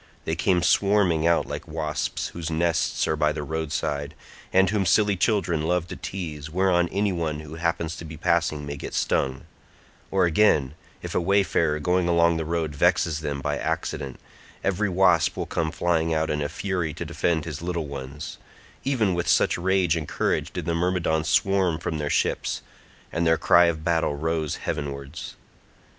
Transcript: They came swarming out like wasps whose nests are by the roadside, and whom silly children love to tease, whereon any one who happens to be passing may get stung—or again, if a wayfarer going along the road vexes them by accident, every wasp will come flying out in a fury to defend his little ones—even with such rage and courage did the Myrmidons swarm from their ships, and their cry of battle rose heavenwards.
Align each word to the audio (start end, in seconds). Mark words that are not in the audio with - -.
They 0.25 0.33
came 0.35 0.63
swarming 0.63 1.27
out 1.27 1.45
like 1.45 1.67
wasps 1.67 2.29
whose 2.29 2.49
nests 2.49 3.07
are 3.07 3.15
by 3.15 3.31
the 3.31 3.43
roadside, 3.43 4.15
and 4.51 4.67
whom 4.67 4.83
silly 4.83 5.15
children 5.15 5.61
love 5.67 5.87
to 5.89 5.95
tease, 5.95 6.49
whereon 6.49 6.89
any 6.89 7.11
one 7.11 7.41
who 7.41 7.53
happens 7.53 7.95
to 7.97 8.05
be 8.05 8.17
passing 8.17 8.65
may 8.65 8.77
get 8.77 8.95
stung—or 8.95 10.25
again, 10.25 10.73
if 11.03 11.13
a 11.13 11.21
wayfarer 11.21 11.77
going 11.79 12.07
along 12.07 12.37
the 12.37 12.45
road 12.45 12.73
vexes 12.73 13.19
them 13.19 13.41
by 13.41 13.59
accident, 13.59 14.19
every 14.63 14.89
wasp 14.89 15.37
will 15.37 15.45
come 15.45 15.69
flying 15.69 16.15
out 16.15 16.31
in 16.31 16.41
a 16.41 16.49
fury 16.49 16.95
to 16.95 17.05
defend 17.05 17.45
his 17.45 17.61
little 17.61 17.85
ones—even 17.85 19.13
with 19.13 19.27
such 19.27 19.55
rage 19.55 19.95
and 19.95 20.07
courage 20.07 20.51
did 20.51 20.65
the 20.65 20.73
Myrmidons 20.73 21.29
swarm 21.29 21.77
from 21.77 21.99
their 21.99 22.09
ships, 22.09 22.63
and 23.11 23.27
their 23.27 23.37
cry 23.37 23.65
of 23.65 23.83
battle 23.83 24.15
rose 24.15 24.55
heavenwards. 24.55 25.35